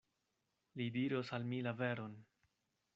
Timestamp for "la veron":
1.69-2.21